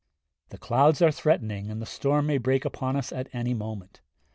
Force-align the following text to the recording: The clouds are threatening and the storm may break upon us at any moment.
The 0.49 0.57
clouds 0.57 0.99
are 1.03 1.11
threatening 1.11 1.69
and 1.69 1.79
the 1.79 1.85
storm 1.85 2.25
may 2.25 2.39
break 2.39 2.65
upon 2.65 2.95
us 2.95 3.11
at 3.13 3.29
any 3.35 3.53
moment. 3.53 4.01